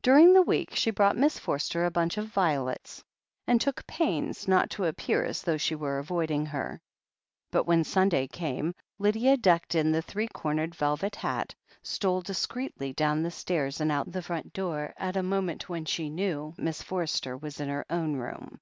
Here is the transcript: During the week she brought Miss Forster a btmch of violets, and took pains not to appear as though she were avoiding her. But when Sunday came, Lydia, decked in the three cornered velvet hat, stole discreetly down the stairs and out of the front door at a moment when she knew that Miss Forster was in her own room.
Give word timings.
During 0.00 0.32
the 0.32 0.40
week 0.40 0.74
she 0.74 0.90
brought 0.90 1.14
Miss 1.18 1.38
Forster 1.38 1.84
a 1.84 1.90
btmch 1.90 2.16
of 2.16 2.28
violets, 2.28 3.04
and 3.46 3.60
took 3.60 3.86
pains 3.86 4.48
not 4.48 4.70
to 4.70 4.86
appear 4.86 5.22
as 5.26 5.42
though 5.42 5.58
she 5.58 5.74
were 5.74 5.98
avoiding 5.98 6.46
her. 6.46 6.80
But 7.50 7.64
when 7.66 7.84
Sunday 7.84 8.28
came, 8.28 8.74
Lydia, 8.98 9.36
decked 9.36 9.74
in 9.74 9.92
the 9.92 10.00
three 10.00 10.26
cornered 10.28 10.74
velvet 10.74 11.16
hat, 11.16 11.54
stole 11.82 12.22
discreetly 12.22 12.94
down 12.94 13.22
the 13.22 13.30
stairs 13.30 13.78
and 13.78 13.92
out 13.92 14.06
of 14.06 14.14
the 14.14 14.22
front 14.22 14.54
door 14.54 14.94
at 14.96 15.18
a 15.18 15.22
moment 15.22 15.68
when 15.68 15.84
she 15.84 16.08
knew 16.08 16.54
that 16.56 16.62
Miss 16.62 16.80
Forster 16.80 17.36
was 17.36 17.60
in 17.60 17.68
her 17.68 17.84
own 17.90 18.16
room. 18.16 18.60